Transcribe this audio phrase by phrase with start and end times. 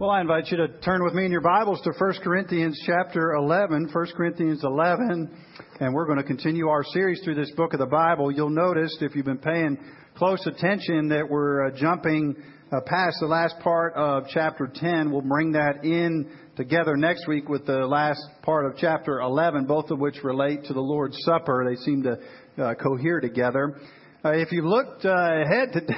[0.00, 3.32] Well, I invite you to turn with me in your Bibles to 1 Corinthians chapter
[3.34, 5.30] 11, 1 Corinthians 11,
[5.78, 8.32] and we're going to continue our series through this book of the Bible.
[8.32, 9.76] You'll notice, if you've been paying
[10.16, 12.34] close attention, that we're uh, jumping
[12.72, 15.12] uh, past the last part of chapter 10.
[15.12, 19.90] We'll bring that in together next week with the last part of chapter 11, both
[19.90, 21.66] of which relate to the Lord's Supper.
[21.68, 23.78] They seem to uh, cohere together.
[24.22, 25.94] Uh, if you looked uh, ahead today,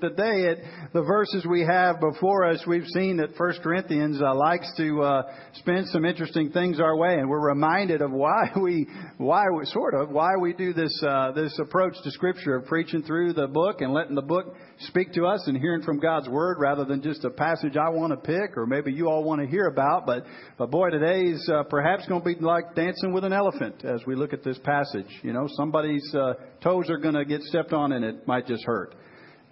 [0.00, 4.72] today at the verses we have before us, we've seen that First Corinthians uh, likes
[4.76, 5.22] to uh,
[5.54, 8.86] spin some interesting things our way, and we're reminded of why we,
[9.18, 13.02] why we, sort of, why we do this uh, this approach to Scripture of preaching
[13.02, 16.58] through the book and letting the book speak to us and hearing from God's Word
[16.60, 19.48] rather than just a passage I want to pick or maybe you all want to
[19.48, 20.06] hear about.
[20.06, 20.26] But
[20.58, 24.14] but boy, today's uh, perhaps going to be like dancing with an elephant as we
[24.14, 25.08] look at this passage.
[25.22, 26.08] You know, somebody's
[26.62, 28.94] toes are going to get stepped on and it might just hurt.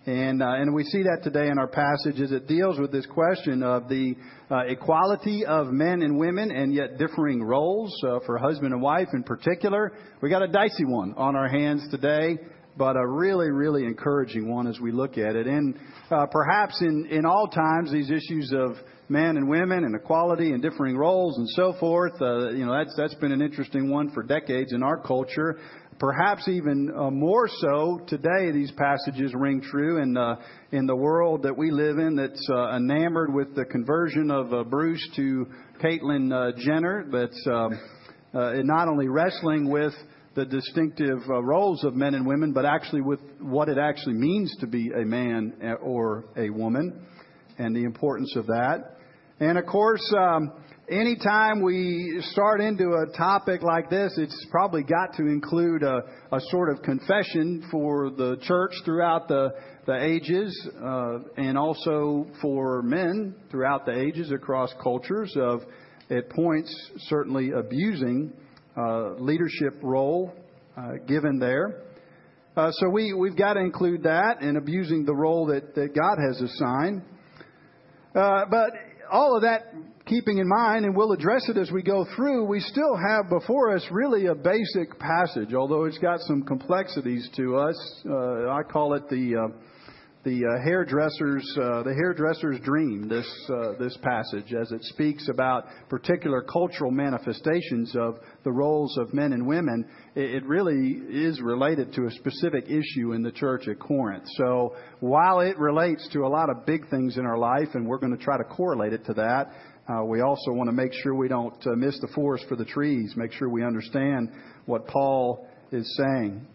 [0.04, 3.06] And, uh, and we see that today in our passage as it deals with this
[3.06, 4.16] question of the
[4.50, 9.06] uh, equality of men and women and yet differing roles uh, for husband and wife
[9.12, 9.92] in particular.
[10.20, 12.36] We got a dicey one on our hands today,
[12.77, 15.47] but a really, really encouraging one as we look at it.
[15.47, 15.78] And
[16.10, 18.72] uh, perhaps in, in all times, these issues of
[19.08, 22.94] men and women and equality and differing roles and so forth, uh, you know, that's,
[22.97, 25.60] that's been an interesting one for decades in our culture.
[26.03, 30.34] Perhaps even uh, more so today, these passages ring true in, uh,
[30.72, 34.64] in the world that we live in that's uh, enamored with the conversion of uh,
[34.64, 35.47] Bruce to
[35.81, 37.78] Caitlyn uh, Jenner, that's um,
[38.34, 39.92] uh, not only wrestling with
[40.34, 44.66] the distinctive roles of men and women, but actually with what it actually means to
[44.66, 47.06] be a man or a woman
[47.59, 48.97] and the importance of that.
[49.39, 50.50] And of course, um,
[50.92, 56.40] anytime we start into a topic like this, it's probably got to include a, a
[56.50, 59.54] sort of confession for the church throughout the,
[59.86, 65.62] the ages, uh, and also for men throughout the ages across cultures of,
[66.10, 68.32] at points, certainly abusing
[68.76, 70.32] uh, leadership role
[70.76, 71.84] uh, given there.
[72.54, 76.19] Uh, so we, we've got to include that in abusing the role that, that God
[76.28, 77.02] has assigned.
[78.14, 78.72] Uh, but
[79.12, 79.75] all of that
[80.06, 83.77] keeping in mind, and we'll address it as we go through, we still have before
[83.77, 88.03] us really a basic passage, although it's got some complexities to us.
[88.09, 89.56] Uh, I call it the uh,
[90.25, 93.09] the uh, hairdresser's uh, the hairdresser's dream.
[93.09, 99.12] This uh, this passage, as it speaks about particular cultural manifestations of the roles of
[99.12, 99.84] men and women,
[100.15, 104.25] it, it really is related to a specific issue in the church at Corinth.
[104.37, 107.99] So while it relates to a lot of big things in our life, and we're
[107.99, 109.50] going to try to correlate it to that,
[109.88, 112.65] uh, we also want to make sure we don't uh, miss the forest for the
[112.65, 114.31] trees, make sure we understand
[114.66, 116.47] what Paul is saying.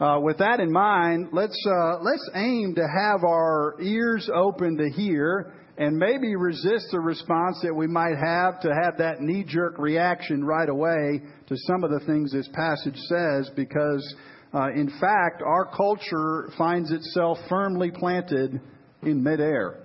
[0.00, 4.88] Uh, with that in mind, let's, uh, let's aim to have our ears open to
[4.96, 9.78] hear and maybe resist the response that we might have to have that knee jerk
[9.78, 14.14] reaction right away to some of the things this passage says because,
[14.54, 18.58] uh, in fact, our culture finds itself firmly planted
[19.02, 19.80] in midair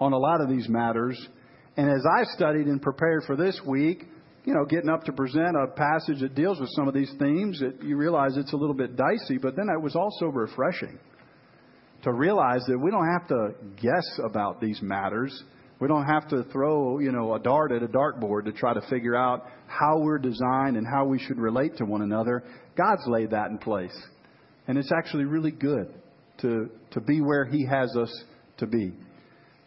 [0.00, 1.18] on a lot of these matters.
[1.76, 4.06] And as I studied and prepared for this week,
[4.50, 7.60] you know, getting up to present a passage that deals with some of these themes,
[7.60, 10.98] that you realize it's a little bit dicey, but then it was also refreshing
[12.02, 13.50] to realize that we don't have to
[13.80, 15.44] guess about these matters.
[15.78, 18.80] We don't have to throw, you know, a dart at a dartboard to try to
[18.90, 22.42] figure out how we're designed and how we should relate to one another.
[22.76, 23.96] God's laid that in place.
[24.66, 25.94] And it's actually really good
[26.38, 28.24] to, to be where He has us
[28.58, 28.94] to be.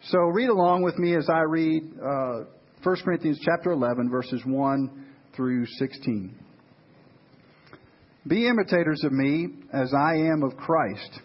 [0.08, 2.40] So read along with me as I read uh,
[2.84, 6.38] 1 Corinthians chapter 11, verses 1 through 16.
[8.28, 11.20] Be imitators of me as I am of Christ.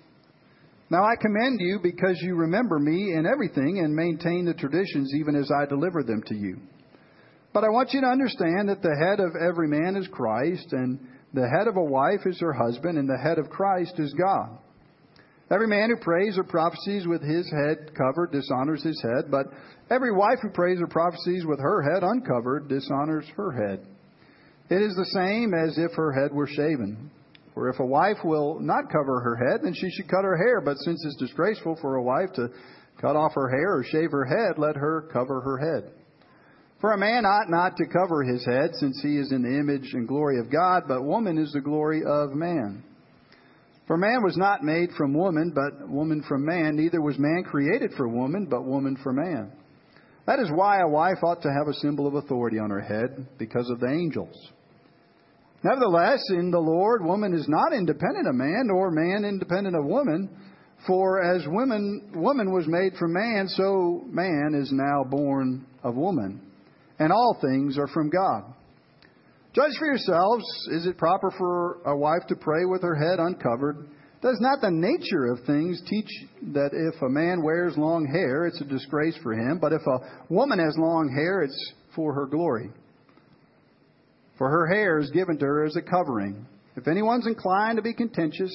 [0.89, 5.35] Now I commend you because you remember me in everything and maintain the traditions even
[5.35, 6.59] as I delivered them to you.
[7.53, 10.97] But I want you to understand that the head of every man is Christ, and
[11.33, 14.59] the head of a wife is her husband, and the head of Christ is God.
[15.51, 19.47] Every man who prays or prophesies with his head covered dishonors his head, but
[19.89, 23.85] every wife who prays or prophesies with her head uncovered dishonors her head.
[24.69, 27.09] It is the same as if her head were shaven.
[27.55, 30.61] For if a wife will not cover her head, then she should cut her hair.
[30.61, 32.49] But since it's disgraceful for a wife to
[33.01, 35.91] cut off her hair or shave her head, let her cover her head.
[36.79, 39.93] For a man ought not to cover his head, since he is in the image
[39.93, 42.83] and glory of God, but woman is the glory of man.
[43.89, 46.75] For man was not made from woman, but woman from man.
[46.75, 49.51] Neither was man created for woman, but woman for man.
[50.27, 53.25] That is why a wife ought to have a symbol of authority on her head,
[53.39, 54.51] because of the angels.
[55.63, 60.29] Nevertheless, in the Lord, woman is not independent of man, nor man independent of woman.
[60.85, 66.41] For as woman, woman was made from man, so man is now born of woman.
[66.99, 68.53] And all things are from God.
[69.53, 73.87] Judge for yourselves is it proper for a wife to pray with her head uncovered?
[74.21, 76.09] Does not the nature of things teach
[76.53, 80.23] that if a man wears long hair, it's a disgrace for him, but if a
[80.31, 82.69] woman has long hair, it's for her glory?
[84.37, 86.45] For her hair is given to her as a covering.
[86.75, 88.51] If anyone's inclined to be contentious,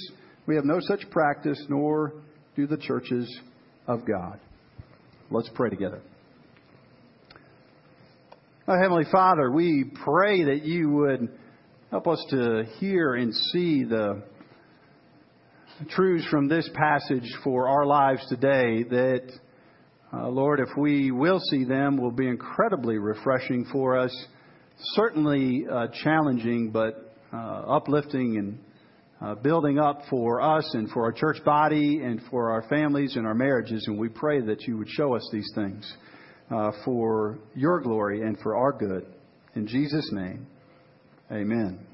[0.46, 2.12] we have no such practice, nor
[2.54, 3.40] do the churches
[3.86, 4.38] of God.
[5.30, 6.02] Let's pray together.
[8.66, 11.28] Our Heavenly Father, we pray that you would
[11.90, 14.22] help us to hear and see the
[15.90, 19.32] truths from this passage for our lives today that,
[20.14, 24.26] uh, Lord, if we will see them, will be incredibly refreshing for us,
[24.94, 28.58] certainly uh, challenging, but uh, uplifting and
[29.20, 33.26] uh, building up for us and for our church body and for our families and
[33.26, 33.84] our marriages.
[33.88, 35.94] And we pray that you would show us these things
[36.50, 39.06] uh, for your glory and for our good.
[39.54, 40.46] In Jesus' name,
[41.30, 41.86] amen.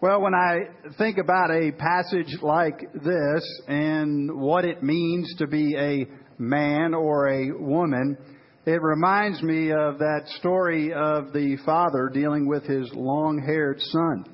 [0.00, 0.60] Well, when I
[0.96, 6.06] think about a passage like this and what it means to be a
[6.38, 8.16] man or a woman,
[8.64, 14.24] it reminds me of that story of the father dealing with his long haired son.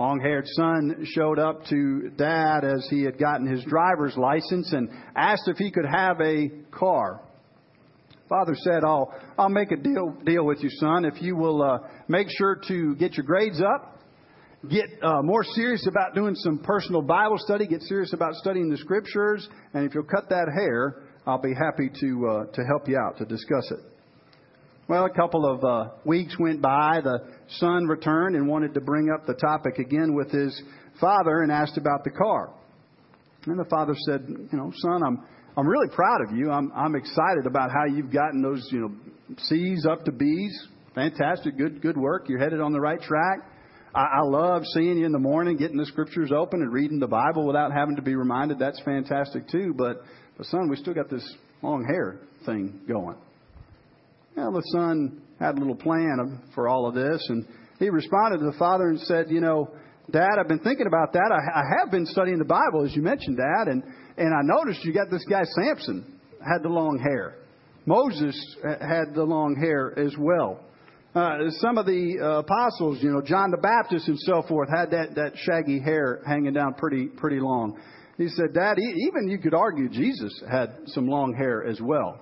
[0.00, 4.88] Long haired son showed up to dad as he had gotten his driver's license and
[5.14, 7.20] asked if he could have a car.
[8.26, 11.80] Father said, I'll, I'll make a deal, deal with you, son, if you will uh,
[12.08, 13.98] make sure to get your grades up
[14.70, 18.76] get uh, more serious about doing some personal Bible study, get serious about studying the
[18.78, 22.98] scriptures, and if you'll cut that hair, I'll be happy to uh, to help you
[22.98, 23.80] out to discuss it.
[24.90, 27.00] Well, a couple of uh, weeks went by.
[27.00, 27.20] The
[27.58, 30.60] son returned and wanted to bring up the topic again with his
[31.00, 32.52] father and asked about the car.
[33.46, 35.24] And the father said, "You know, son, I'm
[35.56, 36.50] I'm really proud of you.
[36.50, 40.66] I'm I'm excited about how you've gotten those you know C's up to B's.
[40.96, 42.28] Fantastic, good good work.
[42.28, 43.48] You're headed on the right track."
[43.94, 47.06] I, I love seeing you in the morning, getting the scriptures open and reading the
[47.06, 48.58] Bible without having to be reminded.
[48.58, 49.72] That's fantastic too.
[49.72, 50.02] But,
[50.36, 51.24] but son, we still got this
[51.62, 53.14] long hair thing going.
[54.36, 57.46] Well, the son had a little plan for all of this, and
[57.78, 59.70] he responded to the father and said, "You know,
[60.10, 61.30] Dad, I've been thinking about that.
[61.32, 63.82] I, I have been studying the Bible, as you mentioned, Dad, and
[64.16, 67.36] and I noticed you got this guy Samson had the long hair.
[67.86, 70.60] Moses had the long hair as well.
[71.14, 74.92] Uh, some of the uh, apostles, you know, John the Baptist and so forth, had
[74.92, 77.80] that, that shaggy hair hanging down pretty, pretty long.
[78.16, 82.20] He said, Dad, even you could argue Jesus had some long hair as well.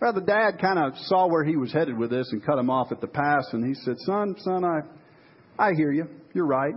[0.00, 2.70] Well, the dad kind of saw where he was headed with this and cut him
[2.70, 4.80] off at the pass, and he said, Son, son, I,
[5.58, 6.06] I hear you.
[6.34, 6.74] You're right.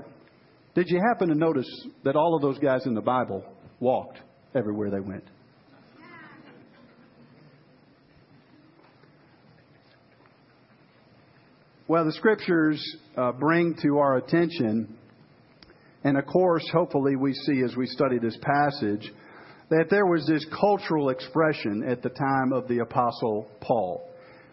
[0.74, 1.68] Did you happen to notice
[2.04, 3.44] that all of those guys in the Bible
[3.80, 4.18] walked
[4.56, 5.24] everywhere they went?
[11.88, 12.82] Well, the scriptures
[13.18, 14.98] uh, bring to our attention,
[16.06, 19.12] and of course, hopefully, we see as we study this passage,
[19.72, 24.06] that there was this cultural expression at the time of the Apostle Paul.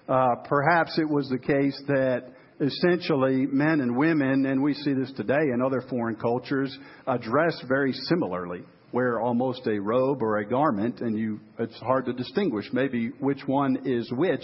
[0.08, 2.28] Uh, perhaps it was the case that
[2.60, 6.76] essentially men and women, and we see this today in other foreign cultures,
[7.20, 8.62] dress very similarly.
[8.92, 13.44] Wear almost a robe or a garment, and you, it's hard to distinguish maybe which
[13.46, 14.42] one is which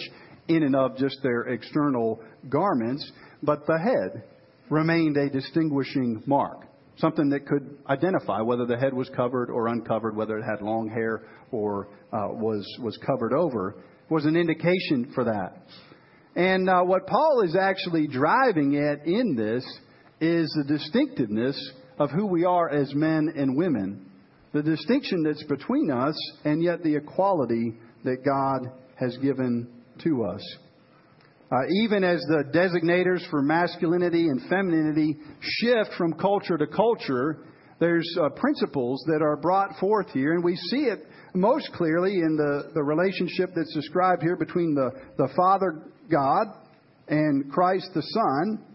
[0.49, 3.09] in and of just their external garments,
[3.41, 4.23] but the head
[4.69, 10.15] remained a distinguishing mark, something that could identify whether the head was covered or uncovered,
[10.15, 15.23] whether it had long hair or uh, was was covered over, was an indication for
[15.25, 15.63] that.
[16.35, 19.63] And uh, what Paul is actually driving at in this
[20.19, 21.57] is the distinctiveness
[21.97, 24.09] of who we are as men and women,
[24.53, 29.67] the distinction that's between us, and yet the equality that God has given
[30.03, 30.41] to us.
[31.51, 37.45] Uh, even as the designators for masculinity and femininity shift from culture to culture,
[37.79, 42.35] there's uh, principles that are brought forth here, and we see it most clearly in
[42.35, 46.47] the, the relationship that's described here between the, the Father God
[47.07, 48.65] and Christ the Son,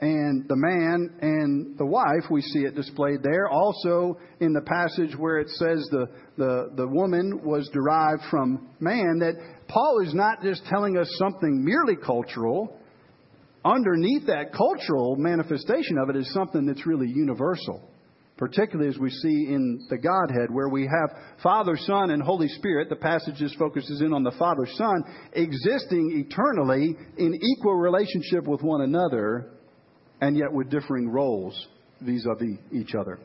[0.00, 3.48] and the man and the wife, we see it displayed there.
[3.48, 6.06] Also in the passage where it says the,
[6.36, 9.34] the, the woman was derived from man, that
[9.68, 12.76] Paul is not just telling us something merely cultural.
[13.64, 17.82] Underneath that cultural manifestation of it is something that's really universal,
[18.38, 22.88] particularly as we see in the Godhead, where we have Father, Son, and Holy Spirit.
[22.88, 28.62] The passage just focuses in on the Father, Son, existing eternally in equal relationship with
[28.62, 29.50] one another,
[30.20, 31.68] and yet with differing roles
[32.00, 33.18] vis a vis each other.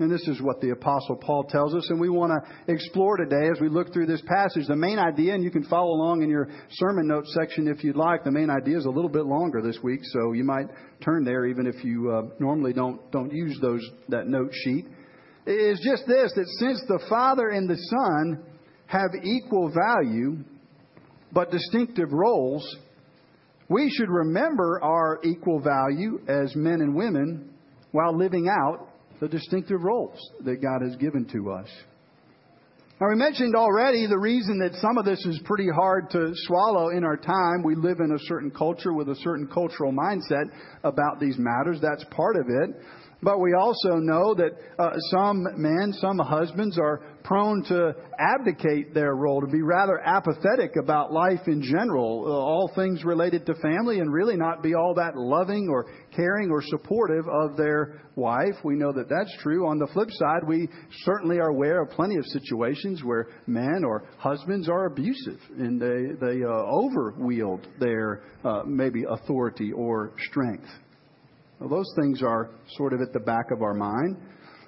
[0.00, 3.48] And this is what the Apostle Paul tells us, and we want to explore today
[3.52, 4.66] as we look through this passage.
[4.66, 7.94] The main idea, and you can follow along in your sermon notes section if you'd
[7.94, 8.24] like.
[8.24, 10.66] The main idea is a little bit longer this week, so you might
[11.00, 14.86] turn there even if you uh, normally don't don't use those that note sheet.
[15.46, 18.42] It is just this that since the Father and the Son
[18.86, 20.38] have equal value
[21.30, 22.64] but distinctive roles,
[23.68, 27.54] we should remember our equal value as men and women
[27.92, 28.88] while living out
[29.20, 31.68] the distinctive roles that God has given to us.
[33.00, 36.90] Now, we mentioned already the reason that some of this is pretty hard to swallow
[36.90, 37.64] in our time.
[37.64, 40.44] We live in a certain culture with a certain cultural mindset
[40.84, 41.78] about these matters.
[41.82, 42.80] That's part of it.
[43.20, 49.16] But we also know that uh, some men, some husbands are prone to abdicate their
[49.16, 53.98] role, to be rather apathetic about life in general, uh, all things related to family,
[53.98, 58.54] and really not be all that loving or caring or supportive of their wife.
[58.62, 59.66] We know that that's true.
[59.66, 60.68] On the flip side, we
[61.04, 66.14] certainly are aware of plenty of situations where men or husbands are abusive and they,
[66.20, 70.68] they uh, over wield their uh, maybe authority or strength.
[71.58, 74.16] Well, those things are sort of at the back of our mind.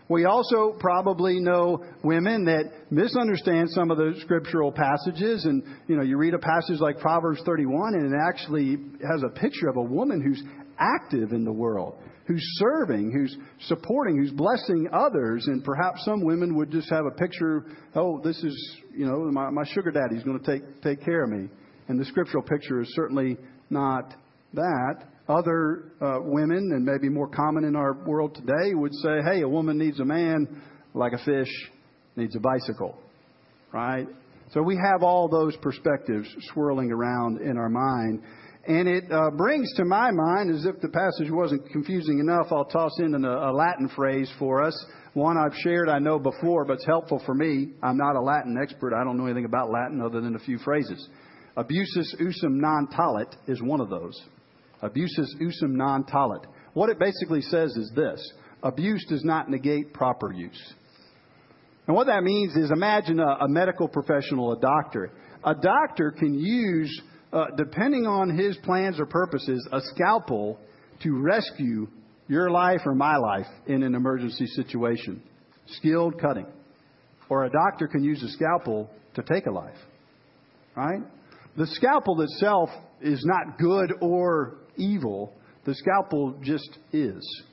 [0.08, 5.44] We also probably know women that misunderstand some of the scriptural passages.
[5.44, 9.40] And, you know, you read a passage like Proverbs 31, and it actually has a
[9.40, 10.42] picture of a woman who's
[10.78, 13.36] active in the world, who's serving, who's
[13.66, 15.46] supporting, who's blessing others.
[15.48, 17.64] And perhaps some women would just have a picture,
[17.96, 21.30] oh, this is, you know, my, my sugar daddy's going to take, take care of
[21.30, 21.48] me.
[21.88, 23.36] And the scriptural picture is certainly
[23.70, 24.14] not
[24.54, 25.04] that.
[25.28, 29.48] Other uh, women, and maybe more common in our world today, would say, hey, a
[29.48, 30.62] woman needs a man
[30.94, 31.50] like a fish
[32.16, 32.98] needs a bicycle,
[33.72, 34.06] right?
[34.52, 38.22] So we have all those perspectives swirling around in our mind.
[38.68, 42.64] And it uh, brings to my mind, as if the passage wasn't confusing enough, I'll
[42.64, 44.86] toss in a, a Latin phrase for us.
[45.14, 47.68] One I've shared, I know before, but it's helpful for me.
[47.82, 48.92] I'm not a Latin expert.
[48.94, 51.08] I don't know anything about Latin other than a few phrases.
[51.56, 54.20] Abusus usum non tollit is one of those.
[54.82, 56.44] Abusus usum non tollit.
[56.74, 58.20] What it basically says is this
[58.62, 60.74] abuse does not negate proper use.
[61.86, 65.12] And what that means is imagine a, a medical professional, a doctor.
[65.44, 67.00] A doctor can use,
[67.32, 70.58] uh, depending on his plans or purposes, a scalpel
[71.02, 71.86] to rescue
[72.28, 75.22] your life or my life in an emergency situation.
[75.66, 76.46] Skilled cutting.
[77.28, 79.78] Or a doctor can use a scalpel to take a life.
[80.76, 81.02] Right?
[81.56, 82.68] The scalpel itself
[83.00, 85.34] is not good or evil.
[85.64, 87.44] The scalpel just is.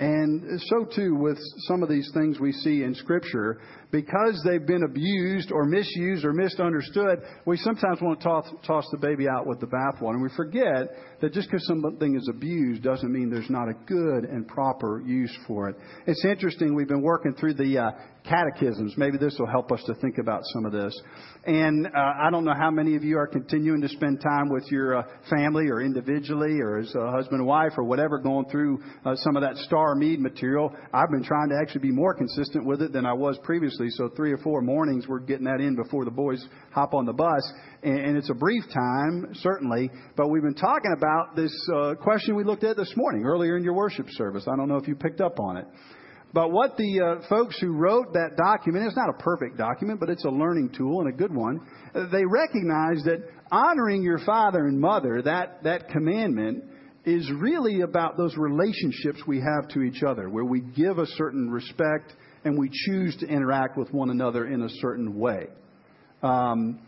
[0.00, 3.60] And so too with some of these things we see in Scripture
[3.90, 8.98] because they've been abused or misused or misunderstood, we sometimes want to toss, toss the
[8.98, 10.14] baby out with the bathwater.
[10.14, 10.88] And we forget
[11.20, 15.34] that just because something is abused doesn't mean there's not a good and proper use
[15.46, 15.76] for it.
[16.06, 17.90] It's interesting, we've been working through the uh,
[18.28, 18.94] catechisms.
[18.96, 20.94] Maybe this will help us to think about some of this.
[21.46, 24.64] And uh, I don't know how many of you are continuing to spend time with
[24.70, 28.82] your uh, family or individually or as a husband and wife or whatever going through
[29.04, 30.74] uh, some of that Starr Meade material.
[30.92, 34.08] I've been trying to actually be more consistent with it than I was previously so
[34.16, 37.52] three or four mornings we're getting that in before the boys hop on the bus.
[37.82, 42.34] And, and it's a brief time, certainly, but we've been talking about this uh, question
[42.34, 44.46] we looked at this morning, earlier in your worship service.
[44.52, 45.66] I don't know if you picked up on it.
[46.32, 50.10] But what the uh, folks who wrote that document, it's not a perfect document, but
[50.10, 51.60] it's a learning tool and a good one.
[51.94, 56.64] They recognize that honoring your father and mother, that, that commandment,
[57.08, 61.50] is really about those relationships we have to each other, where we give a certain
[61.50, 62.12] respect
[62.44, 65.46] and we choose to interact with one another in a certain way.
[66.22, 66.80] Um,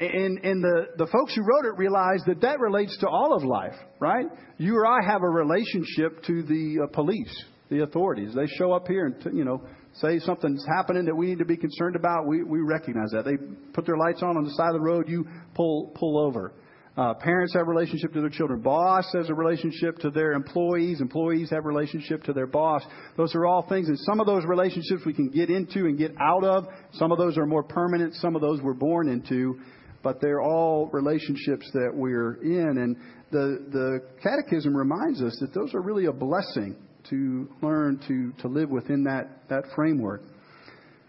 [0.00, 3.42] and, and the, the folks who wrote it realized that that relates to all of
[3.42, 4.26] life, right?
[4.56, 8.32] You or I have a relationship to the uh, police, the authorities.
[8.34, 9.62] They show up here and, you know,
[9.94, 12.26] say something's happening that we need to be concerned about.
[12.26, 13.24] We, we recognize that.
[13.24, 13.36] They
[13.72, 15.08] put their lights on on the side of the road.
[15.08, 16.52] You pull, pull over.
[16.98, 18.60] Uh, parents have a relationship to their children.
[18.60, 21.00] Boss has a relationship to their employees.
[21.00, 22.82] Employees have a relationship to their boss.
[23.16, 23.86] Those are all things.
[23.86, 26.66] And some of those relationships we can get into and get out of.
[26.94, 28.14] Some of those are more permanent.
[28.14, 29.60] Some of those we're born into.
[30.02, 32.78] But they're all relationships that we're in.
[32.78, 32.96] And
[33.30, 36.74] the, the catechism reminds us that those are really a blessing
[37.10, 40.22] to learn to, to live within that, that framework.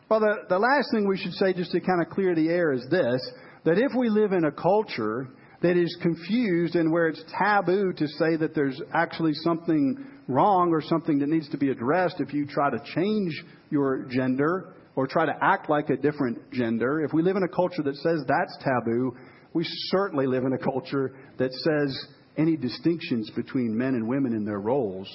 [0.08, 2.74] Well, the, the last thing we should say, just to kind of clear the air,
[2.74, 3.27] is this
[3.65, 5.27] that if we live in a culture
[5.61, 10.81] that is confused and where it's taboo to say that there's actually something wrong or
[10.81, 15.25] something that needs to be addressed if you try to change your gender or try
[15.25, 17.01] to act like a different gender.
[17.01, 19.15] If we live in a culture that says that's taboo,
[19.53, 22.05] we certainly live in a culture that says
[22.37, 25.09] any distinctions between men and women in their roles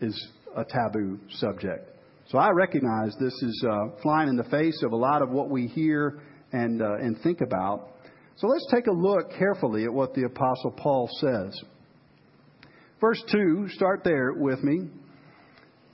[0.00, 1.88] is a taboo subject.
[2.28, 5.48] So I recognize this is uh, flying in the face of a lot of what
[5.48, 6.20] we hear
[6.52, 7.90] and, uh, and think about.
[8.36, 11.58] So let's take a look carefully at what the Apostle Paul says.
[13.00, 14.88] Verse 2, start there with me.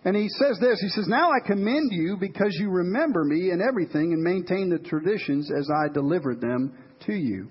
[0.05, 3.61] And he says this He says, Now I commend you because you remember me in
[3.61, 7.49] everything and maintain the traditions as I delivered them to you.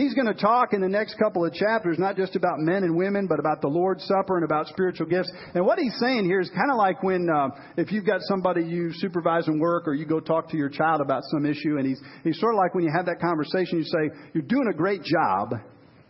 [0.00, 2.96] He's going to talk in the next couple of chapters not just about men and
[2.96, 5.30] women, but about the Lord's Supper and about spiritual gifts.
[5.54, 8.64] And what he's saying here is kind of like when, uh, if you've got somebody
[8.64, 11.86] you supervise in work or you go talk to your child about some issue, and
[11.86, 14.74] he's, he's sort of like when you have that conversation, you say, You're doing a
[14.74, 15.52] great job,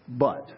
[0.06, 0.52] but.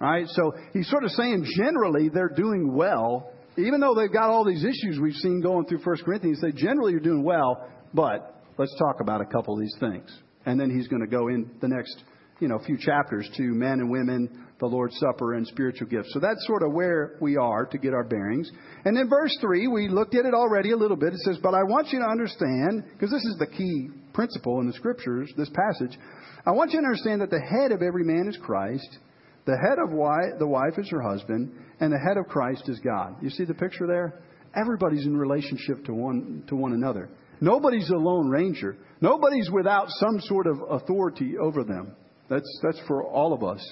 [0.00, 0.26] Right?
[0.26, 4.64] So he's sort of saying generally they're doing well, even though they've got all these
[4.64, 8.96] issues we've seen going through 1 Corinthians, they generally you're doing well, but let's talk
[9.00, 10.10] about a couple of these things.
[10.44, 12.02] And then he's going to go in the next
[12.42, 16.12] you know, a few chapters to men and women, the Lord's Supper, and spiritual gifts.
[16.12, 18.50] So that's sort of where we are to get our bearings.
[18.84, 21.12] And then verse 3, we looked at it already a little bit.
[21.12, 24.66] It says, But I want you to understand, because this is the key principle in
[24.66, 25.96] the scriptures, this passage.
[26.44, 28.98] I want you to understand that the head of every man is Christ,
[29.46, 32.80] the head of wife, the wife is her husband, and the head of Christ is
[32.80, 33.14] God.
[33.22, 34.20] You see the picture there?
[34.60, 37.08] Everybody's in relationship to one, to one another.
[37.40, 38.76] Nobody's a lone ranger.
[39.00, 41.94] Nobody's without some sort of authority over them.
[42.32, 43.62] That's, that's for all of us.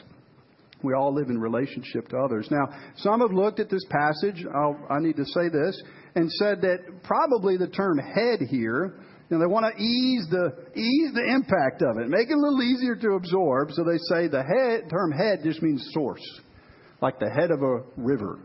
[0.83, 2.47] We all live in relationship to others.
[2.51, 5.83] Now, some have looked at this passage, I'll, i need to say this,
[6.15, 9.01] and said that probably the term head here,
[9.31, 12.41] you know, they want to ease the, ease the impact of it, make it a
[12.41, 16.41] little easier to absorb, so they say the head, term head just means source,
[17.01, 18.41] like the head of a river.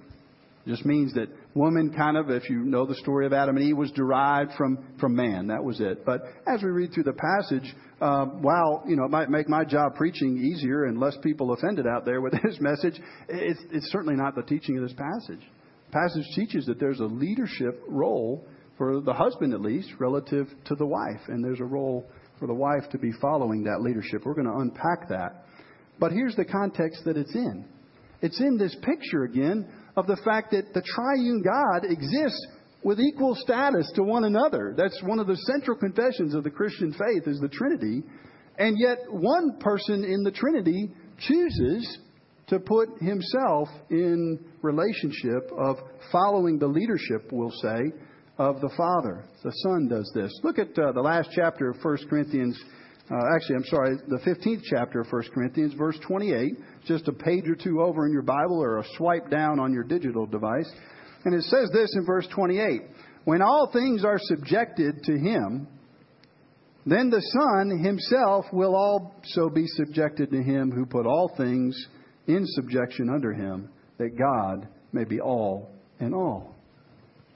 [0.66, 3.66] It just means that woman kind of, if you know the story of Adam and
[3.66, 5.48] Eve, was derived from, from man.
[5.48, 6.06] That was it.
[6.06, 9.64] But as we read through the passage, uh, while you know it might make my
[9.64, 14.16] job preaching easier and less people offended out there with this message, it's, it's certainly
[14.16, 15.44] not the teaching of this passage.
[15.88, 18.46] The passage teaches that there's a leadership role
[18.78, 22.06] for the husband, at least, relative to the wife, and there's a role
[22.38, 24.26] for the wife to be following that leadership.
[24.26, 25.46] We're going to unpack that.
[25.98, 27.66] But here's the context that it's in.
[28.22, 32.48] It's in this picture again of the fact that the triune God exists
[32.84, 34.76] with equal status to one another.
[34.78, 38.04] That's one of the central confessions of the Christian faith is the Trinity.
[38.58, 42.00] And yet one person in the Trinity chooses
[42.48, 45.78] to put himself in relationship of
[46.12, 47.80] following the leadership, we'll say,
[48.38, 49.26] of the Father.
[49.44, 50.32] The Son does this.
[50.44, 52.62] Look at uh, the last chapter of 1 Corinthians.
[53.10, 56.54] Uh, actually, I'm sorry, the 15th chapter of 1 Corinthians, verse 28.
[56.88, 59.84] Just a page or two over in your Bible or a swipe down on your
[59.84, 60.72] digital device.
[61.24, 62.82] And it says this in verse 28
[63.26, 65.68] When all things are subjected to him,
[66.88, 71.76] then the Son himself will also be subjected to him who put all things
[72.28, 76.56] in subjection under him, that God may be all in all.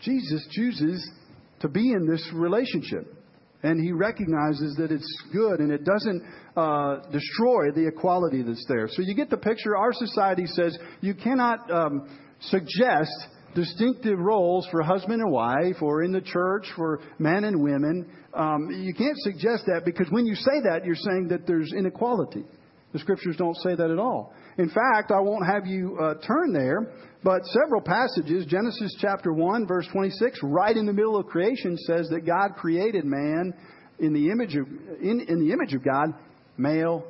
[0.01, 1.11] Jesus chooses
[1.59, 3.18] to be in this relationship.
[3.61, 6.23] And he recognizes that it's good and it doesn't
[6.55, 8.87] uh, destroy the equality that's there.
[8.89, 9.75] So you get the picture.
[9.75, 13.11] Our society says you cannot um, suggest
[13.55, 18.09] distinctive roles for husband and wife or in the church for men and women.
[18.33, 22.45] Um, you can't suggest that because when you say that, you're saying that there's inequality.
[22.91, 24.33] The scriptures don't say that at all.
[24.57, 26.91] In fact, I won't have you uh, turn there,
[27.23, 32.09] but several passages, Genesis chapter 1, verse 26, right in the middle of creation, says
[32.09, 33.53] that God created man
[33.99, 34.65] in the image of,
[35.01, 36.13] in, in the image of God,
[36.57, 37.05] male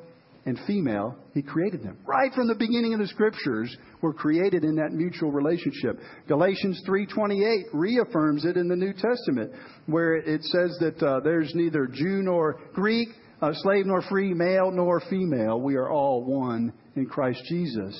[0.46, 1.98] and female, he created them.
[2.06, 6.00] Right from the beginning of the scriptures, were created in that mutual relationship.
[6.28, 9.52] Galatians 3:28 reaffirms it in the New Testament,
[9.86, 13.10] where it says that uh, there's neither Jew nor Greek,
[13.41, 15.60] uh, slave nor free, male nor female.
[15.60, 17.97] We are all one in Christ Jesus.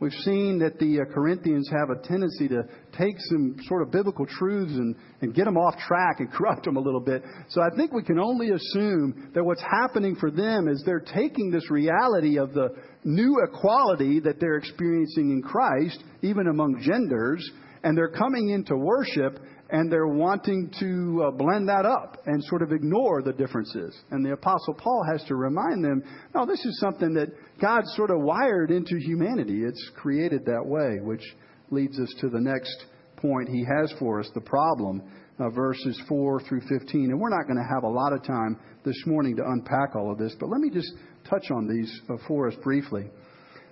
[0.00, 2.64] We've seen that the uh, Corinthians have a tendency to
[2.98, 6.76] take some sort of biblical truths and, and get them off track and corrupt them
[6.76, 7.22] a little bit.
[7.48, 11.50] So I think we can only assume that what's happening for them is they're taking
[11.50, 17.48] this reality of the new equality that they're experiencing in Christ, even among genders,
[17.84, 19.38] and they're coming into worship
[19.70, 23.96] and they're wanting to uh, blend that up and sort of ignore the differences.
[24.10, 26.02] And the Apostle Paul has to remind them
[26.34, 27.28] no, this is something that
[27.60, 29.62] God sort of wired into humanity.
[29.64, 31.22] It's created that way, which
[31.70, 35.02] leads us to the next point he has for us the problem,
[35.38, 37.10] uh, verses 4 through 15.
[37.10, 40.10] And we're not going to have a lot of time this morning to unpack all
[40.10, 40.92] of this, but let me just
[41.28, 43.10] touch on these uh, for us briefly.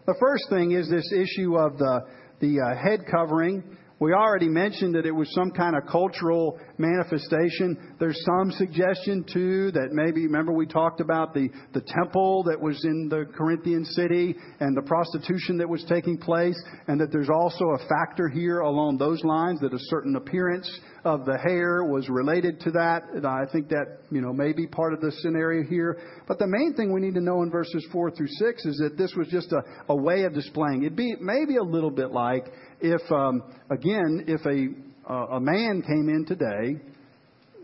[0.07, 2.01] The first thing is this issue of the,
[2.41, 3.63] the uh, head covering
[4.03, 7.95] We already mentioned that it was some kind of cultural manifestation.
[8.01, 12.85] There's some suggestion, too, that maybe, remember we talked about the, the temple that was
[12.85, 17.65] in the Corinthian city and the prostitution that was taking place, and that there's also
[17.67, 20.69] a factor here along those lines that a certain appearance
[21.05, 23.03] of the hair was related to that.
[23.15, 25.99] And I think that, you know, may be part of the scenario here.
[26.29, 28.97] But the main thing we need to know in verses 4 through 6 is that
[28.97, 30.83] this was just a, a way of displaying.
[30.83, 32.47] It'd be maybe a little bit like
[32.81, 36.81] if, um, again, if a, uh, a man came in today,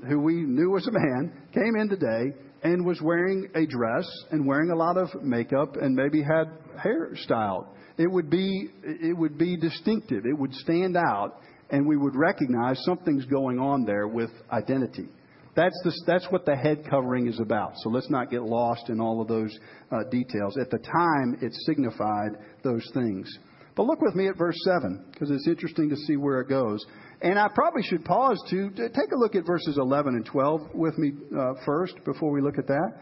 [0.09, 4.47] who we knew was a man, came in today and was wearing a dress and
[4.47, 6.47] wearing a lot of makeup and maybe had
[6.83, 7.67] hair styled.
[7.99, 10.25] It would be, it would be distinctive.
[10.25, 15.09] It would stand out and we would recognize something's going on there with identity.
[15.55, 17.73] That's, the, that's what the head covering is about.
[17.79, 19.57] So let's not get lost in all of those
[19.91, 20.57] uh, details.
[20.57, 23.29] At the time, it signified those things.
[23.75, 26.85] But look with me at verse 7, because it's interesting to see where it goes.
[27.23, 30.75] And I probably should pause to, to take a look at verses 11 and 12
[30.75, 32.93] with me uh, first before we look at that.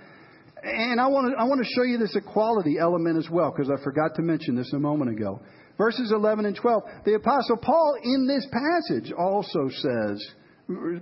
[0.62, 3.70] And I want to I want to show you this equality element as well, because
[3.70, 5.40] I forgot to mention this a moment ago.
[5.79, 6.83] Verses 11 and 12.
[7.05, 10.27] The Apostle Paul in this passage also says,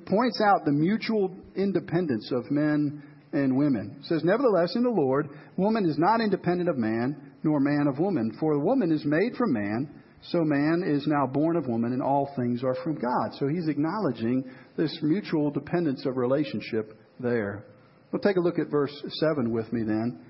[0.06, 3.96] points out the mutual independence of men and women.
[4.00, 7.98] It says, Nevertheless, in the Lord, woman is not independent of man, nor man of
[7.98, 8.36] woman.
[8.38, 12.30] For woman is made from man, so man is now born of woman, and all
[12.36, 13.34] things are from God.
[13.38, 14.44] So he's acknowledging
[14.76, 17.64] this mutual dependence of relationship there.
[18.12, 20.24] We'll take a look at verse 7 with me then.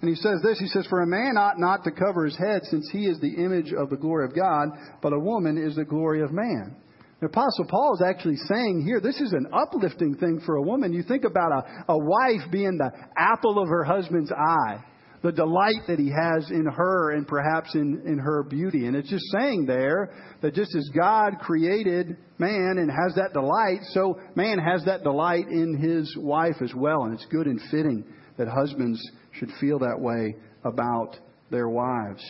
[0.00, 2.62] And he says this He says, For a man ought not to cover his head,
[2.64, 4.68] since he is the image of the glory of God,
[5.02, 6.76] but a woman is the glory of man.
[7.20, 10.94] The Apostle Paul is actually saying here, this is an uplifting thing for a woman.
[10.94, 14.82] You think about a, a wife being the apple of her husband's eye
[15.22, 18.86] the delight that he has in her and perhaps in, in her beauty.
[18.86, 20.10] And it's just saying there
[20.40, 25.48] that just as God created man and has that delight, so man has that delight
[25.48, 27.04] in his wife as well.
[27.04, 28.04] And it's good and fitting
[28.38, 29.00] that husbands
[29.32, 31.16] should feel that way about
[31.50, 32.22] their wives.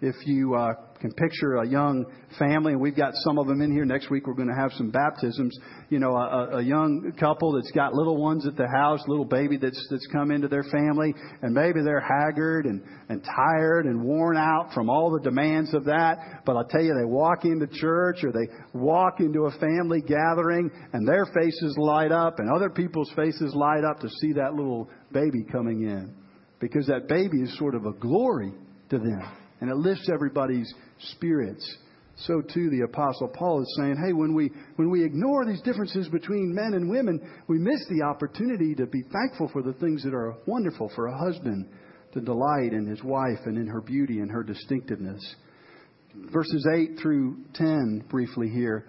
[0.00, 2.06] If you uh, can picture a young
[2.38, 3.84] family, and we've got some of them in here.
[3.84, 5.56] Next week we're going to have some baptisms.
[5.90, 9.56] You know, a, a young couple that's got little ones at the house, little baby
[9.56, 14.36] that's that's come into their family, and maybe they're haggard and and tired and worn
[14.36, 16.42] out from all the demands of that.
[16.44, 20.70] But I'll tell you, they walk into church or they walk into a family gathering,
[20.92, 24.88] and their faces light up, and other people's faces light up to see that little
[25.12, 26.14] baby coming in,
[26.60, 28.52] because that baby is sort of a glory
[28.90, 31.76] to them and it lifts everybody's spirits.
[32.18, 36.08] So too the apostle Paul is saying, hey, when we when we ignore these differences
[36.08, 40.14] between men and women, we miss the opportunity to be thankful for the things that
[40.14, 41.68] are wonderful for a husband
[42.14, 45.22] to delight in his wife and in her beauty and her distinctiveness.
[46.32, 48.86] Verses 8 through 10 briefly here.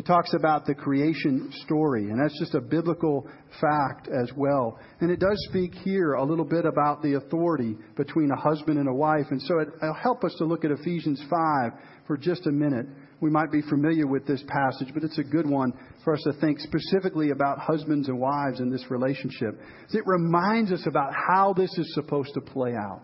[0.00, 3.28] It talks about the creation story, and that's just a biblical
[3.60, 4.78] fact as well.
[5.00, 8.88] And it does speak here a little bit about the authority between a husband and
[8.88, 9.26] a wife.
[9.30, 11.72] And so it'll help us to look at Ephesians 5
[12.06, 12.86] for just a minute.
[13.20, 16.32] We might be familiar with this passage, but it's a good one for us to
[16.40, 19.60] think specifically about husbands and wives in this relationship.
[19.92, 23.02] It reminds us about how this is supposed to play out.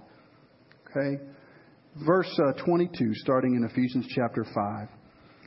[0.89, 1.23] Okay?
[2.07, 4.89] Verse uh, 22, starting in Ephesians chapter 5.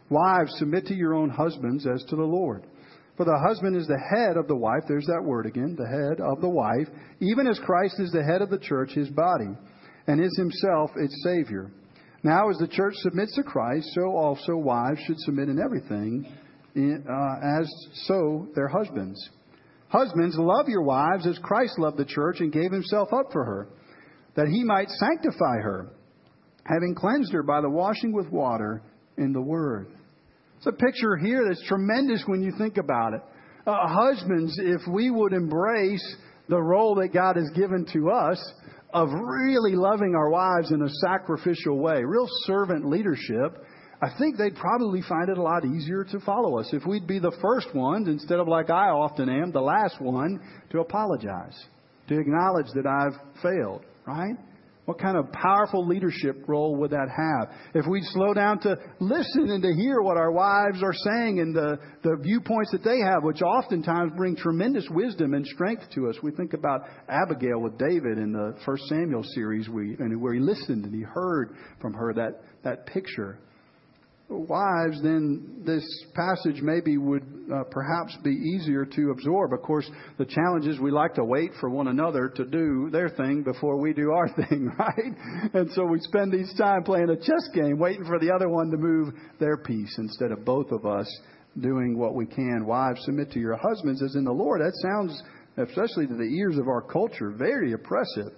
[0.10, 2.65] Wives, submit to your own husbands as to the Lord.
[3.15, 4.84] For the husband is the head of the wife.
[4.88, 6.88] There's that word again, the head of the wife,
[7.19, 9.50] even as Christ is the head of the church, his body,
[10.08, 11.69] and is himself its Savior.
[12.24, 16.26] Now, as the church submits to Christ, so also wives should submit in everything,
[16.78, 17.69] uh, as
[18.08, 19.30] so their husbands.
[19.89, 23.67] Husbands, love your wives as Christ loved the church and gave himself up for her,
[24.36, 25.89] that he might sanctify her,
[26.63, 28.82] having cleansed her by the washing with water
[29.17, 29.88] in the Word.
[30.60, 33.22] It's a picture here that's tremendous when you think about it.
[33.65, 36.04] Uh, husbands, if we would embrace
[36.50, 38.54] the role that God has given to us
[38.93, 43.63] of really loving our wives in a sacrificial way, real servant leadership,
[44.02, 47.19] I think they'd probably find it a lot easier to follow us if we'd be
[47.19, 50.41] the first ones instead of like I often am, the last one
[50.72, 51.58] to apologize,
[52.10, 54.36] to acknowledge that I've failed, right?
[54.89, 57.56] What kind of powerful leadership role would that have?
[57.75, 61.56] If we slow down to listen and to hear what our wives are saying and
[61.56, 66.15] the, the viewpoints that they have, which oftentimes bring tremendous wisdom and strength to us.
[66.23, 70.39] We think about Abigail with David in the First Samuel series we, and where he
[70.39, 73.38] listened and he heard from her that, that picture.
[74.30, 79.54] Wives, then this passage maybe would uh, perhaps be easier to absorb.
[79.54, 83.10] Of course, the challenge is we like to wait for one another to do their
[83.10, 85.52] thing before we do our thing, right?
[85.54, 88.70] And so we spend these time playing a chess game, waiting for the other one
[88.70, 91.08] to move their piece instead of both of us
[91.60, 92.65] doing what we can.
[92.65, 94.62] Wives, submit to your husbands as in the Lord.
[94.62, 95.24] That sounds,
[95.58, 98.32] especially to the ears of our culture, very oppressive.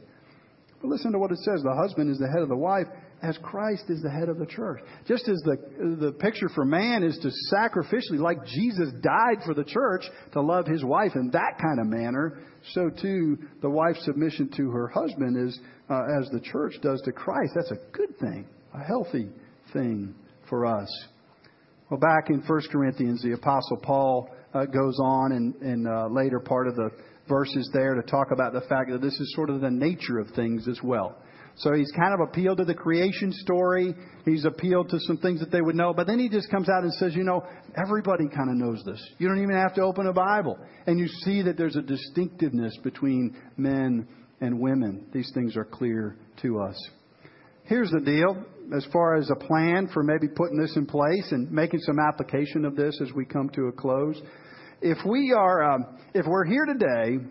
[0.81, 1.61] But listen to what it says.
[1.61, 2.87] The husband is the head of the wife
[3.21, 4.81] as Christ is the head of the church.
[5.07, 5.57] Just as the,
[5.99, 10.03] the picture for man is to sacrificially, like Jesus died for the church,
[10.33, 12.39] to love his wife in that kind of manner,
[12.73, 17.11] so too the wife's submission to her husband is uh, as the church does to
[17.11, 17.51] Christ.
[17.55, 19.29] That's a good thing, a healthy
[19.73, 20.15] thing
[20.49, 20.89] for us.
[21.89, 26.39] Well, back in 1 Corinthians, the Apostle Paul uh, goes on in, in uh, later
[26.39, 26.89] part of the
[27.27, 30.29] verses there to talk about the fact that this is sort of the nature of
[30.31, 31.17] things as well.
[31.55, 33.93] So he's kind of appealed to the creation story.
[34.25, 35.93] He's appealed to some things that they would know.
[35.93, 39.01] But then he just comes out and says, you know, everybody kind of knows this.
[39.17, 40.57] You don't even have to open a Bible.
[40.87, 44.07] And you see that there's a distinctiveness between men
[44.39, 45.07] and women.
[45.13, 46.89] These things are clear to us.
[47.65, 48.43] Here's the deal
[48.75, 52.65] as far as a plan for maybe putting this in place and making some application
[52.65, 54.19] of this as we come to a close.
[54.81, 57.23] If we are, um, if we're here today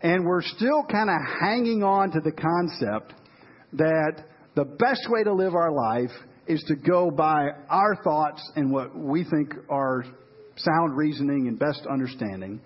[0.00, 3.14] and we're still kind of hanging on to the concept
[3.74, 6.10] that the best way to live our life
[6.46, 10.04] is to go by our thoughts and what we think are
[10.56, 12.60] sound reasoning and best understanding.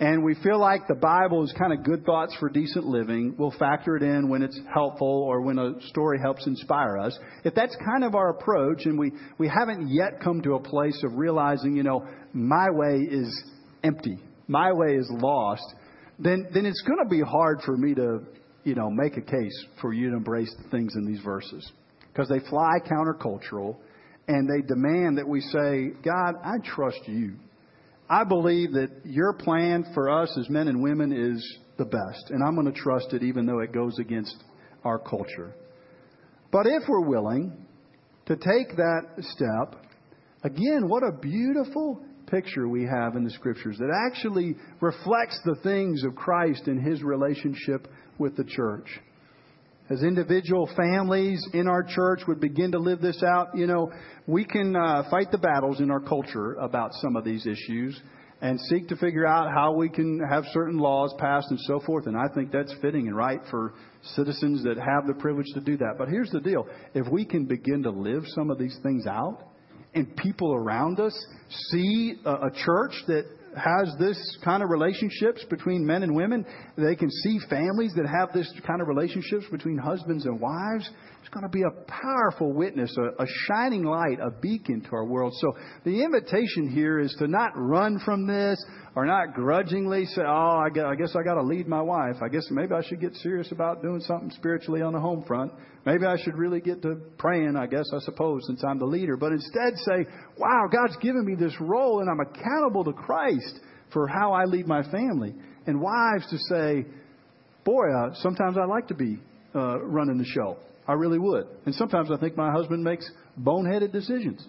[0.00, 3.36] And we feel like the Bible is kind of good thoughts for decent living.
[3.38, 7.16] We'll factor it in when it's helpful or when a story helps inspire us.
[7.44, 11.00] If that's kind of our approach and we, we haven't yet come to a place
[11.04, 13.44] of realizing, you know, my way is
[13.84, 15.74] empty, my way is lost,
[16.18, 18.20] then, then it's going to be hard for me to
[18.64, 21.70] you know, make a case for you to embrace the things in these verses.
[22.12, 23.76] Because they fly countercultural
[24.28, 27.34] and they demand that we say, God, I trust you.
[28.08, 32.42] I believe that your plan for us as men and women is the best, and
[32.42, 34.36] I'm going to trust it even though it goes against
[34.84, 35.54] our culture.
[36.52, 37.66] But if we're willing
[38.26, 39.84] to take that step,
[40.44, 42.00] again, what a beautiful
[42.34, 47.02] picture we have in the scriptures that actually reflects the things of Christ and his
[47.02, 47.86] relationship
[48.18, 48.88] with the church.
[49.88, 53.92] As individual families in our church would begin to live this out, you know,
[54.26, 58.00] we can uh, fight the battles in our culture about some of these issues
[58.40, 62.06] and seek to figure out how we can have certain laws passed and so forth.
[62.06, 63.74] And I think that's fitting and right for
[64.16, 65.94] citizens that have the privilege to do that.
[65.98, 69.53] But here's the deal if we can begin to live some of these things out,
[69.94, 71.14] and people around us
[71.70, 73.24] see a, a church that
[73.56, 76.44] has this kind of relationships between men and women.
[76.76, 80.90] They can see families that have this kind of relationships between husbands and wives.
[81.24, 85.06] It's going to be a powerful witness, a, a shining light, a beacon to our
[85.06, 85.32] world.
[85.40, 88.62] So the invitation here is to not run from this
[88.94, 92.16] or not grudgingly say, oh, I guess I got to lead my wife.
[92.22, 95.50] I guess maybe I should get serious about doing something spiritually on the home front.
[95.86, 99.16] Maybe I should really get to praying, I guess, I suppose, since I'm the leader.
[99.16, 100.04] But instead say,
[100.36, 103.60] wow, God's given me this role and I'm accountable to Christ
[103.94, 105.32] for how I lead my family.
[105.66, 106.84] And wives to say,
[107.64, 109.20] boy, uh, sometimes I like to be
[109.54, 110.58] uh, running the show.
[110.86, 111.46] I really would.
[111.66, 113.08] And sometimes I think my husband makes
[113.40, 114.46] boneheaded decisions.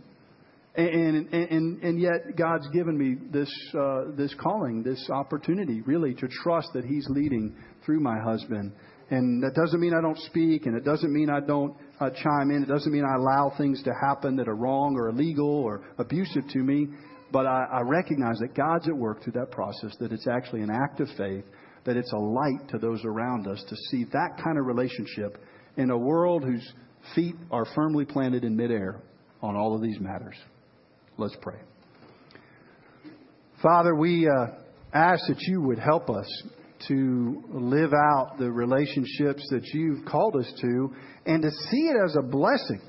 [0.76, 6.14] And, and, and, and yet God's given me this, uh, this calling, this opportunity, really,
[6.16, 8.74] to trust that He's leading through my husband.
[9.10, 12.52] And that doesn't mean I don't speak, and it doesn't mean I don't uh, chime
[12.52, 12.64] in.
[12.64, 16.44] It doesn't mean I allow things to happen that are wrong or illegal or abusive
[16.52, 16.88] to me.
[17.32, 20.72] But I, I recognize that God's at work through that process, that it's actually an
[20.72, 21.46] act of faith,
[21.86, 25.38] that it's a light to those around us to see that kind of relationship
[25.78, 26.74] in a world whose
[27.14, 29.02] feet are firmly planted in midair
[29.42, 30.36] on all of these matters.
[31.18, 31.60] Let's pray.
[33.62, 34.48] Father, we uh,
[34.94, 36.28] ask that you would help us
[36.88, 40.94] to live out the relationships that you've called us to
[41.26, 42.82] and to see it as a blessing.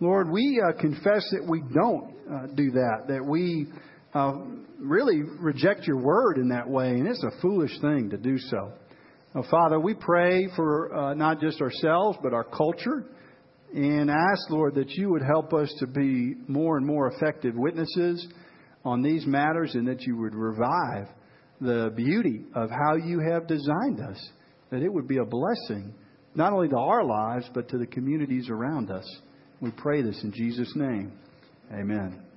[0.00, 3.66] Lord, we uh, confess that we don't uh, do that, that we
[4.14, 4.32] uh,
[4.80, 8.72] really reject your word in that way, and it's a foolish thing to do so.
[9.50, 13.04] Father, we pray for uh, not just ourselves, but our culture
[13.74, 18.26] and ask, Lord, that you would help us to be more and more effective witnesses
[18.84, 21.08] on these matters and that you would revive
[21.60, 24.30] the beauty of how you have designed us,
[24.70, 25.94] that it would be a blessing
[26.34, 29.04] not only to our lives, but to the communities around us.
[29.60, 31.12] We pray this in Jesus' name.
[31.72, 32.27] Amen.